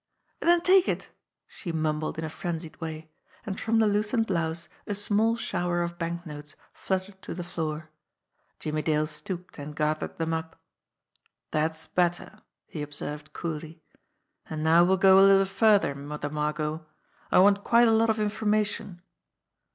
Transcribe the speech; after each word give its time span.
"Den 0.39 0.61
take 0.61 0.87
it!" 0.89 1.11
she 1.47 1.71
mumbled 1.71 2.17
in 2.17 2.23
a 2.25 2.29
frenzied 2.31 2.81
way 2.81 3.11
and 3.45 3.59
from 3.61 3.77
the 3.77 3.85
loosened 3.85 4.25
blouse 4.25 4.67
a 4.87 4.95
small 4.95 5.37
shower 5.37 5.83
of 5.83 5.99
banknotes 5.99 6.55
fluttered 6.73 7.21
to 7.21 7.35
the 7.35 7.43
floor. 7.43 7.91
Jimmie 8.59 8.81
Dale 8.81 9.05
stooped 9.05 9.59
and 9.59 9.75
gathered 9.75 10.17
them 10.17 10.33
up. 10.33 10.59
"That's 11.51 11.85
better!" 11.85 12.41
he 12.65 12.81
observed 12.81 13.33
coolly. 13.33 13.83
"And 14.49 14.63
now 14.63 14.83
we'll 14.85 14.97
go 14.97 15.19
a 15.19 15.27
little 15.27 15.45
further, 15.45 15.93
Mother 15.93 16.31
Margot. 16.31 16.83
I 17.31 17.37
want 17.37 17.63
quite 17.63 17.87
a 17.87 17.91
lot 17.91 18.09
of 18.09 18.19
in 18.19 18.29
formation. 18.29 19.03